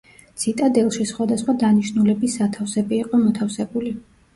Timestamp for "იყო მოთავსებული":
3.05-3.99